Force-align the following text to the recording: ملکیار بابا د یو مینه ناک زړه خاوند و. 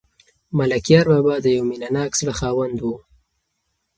ملکیار 0.57 1.05
بابا 1.11 1.35
د 1.41 1.45
یو 1.55 1.63
مینه 1.69 1.89
ناک 1.95 2.11
زړه 2.19 2.33
خاوند 2.39 2.77
و. 2.81 2.85